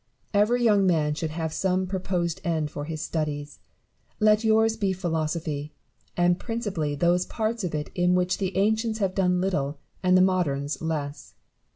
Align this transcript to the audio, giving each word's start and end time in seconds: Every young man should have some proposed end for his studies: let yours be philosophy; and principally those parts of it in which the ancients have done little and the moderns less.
Every 0.33 0.63
young 0.63 0.87
man 0.87 1.13
should 1.13 1.29
have 1.29 1.53
some 1.53 1.85
proposed 1.85 2.41
end 2.43 2.71
for 2.71 2.85
his 2.85 3.03
studies: 3.03 3.59
let 4.19 4.43
yours 4.43 4.75
be 4.75 4.93
philosophy; 4.93 5.75
and 6.17 6.39
principally 6.39 6.95
those 6.95 7.27
parts 7.27 7.63
of 7.63 7.75
it 7.75 7.91
in 7.93 8.15
which 8.15 8.39
the 8.39 8.57
ancients 8.57 8.97
have 8.97 9.13
done 9.13 9.39
little 9.41 9.77
and 10.01 10.17
the 10.17 10.21
moderns 10.23 10.81
less. 10.81 11.35